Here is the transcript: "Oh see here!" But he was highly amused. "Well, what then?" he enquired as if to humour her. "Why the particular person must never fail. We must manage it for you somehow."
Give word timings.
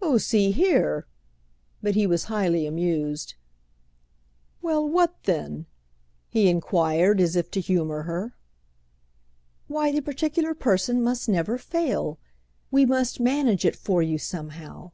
"Oh 0.00 0.18
see 0.18 0.52
here!" 0.52 1.08
But 1.82 1.96
he 1.96 2.06
was 2.06 2.26
highly 2.30 2.64
amused. 2.64 3.34
"Well, 4.62 4.88
what 4.88 5.16
then?" 5.24 5.66
he 6.28 6.48
enquired 6.48 7.20
as 7.20 7.34
if 7.34 7.50
to 7.50 7.60
humour 7.60 8.02
her. 8.02 8.36
"Why 9.66 9.90
the 9.90 10.00
particular 10.00 10.54
person 10.54 11.02
must 11.02 11.28
never 11.28 11.58
fail. 11.58 12.20
We 12.70 12.86
must 12.86 13.18
manage 13.18 13.64
it 13.64 13.74
for 13.74 14.00
you 14.00 14.16
somehow." 14.16 14.92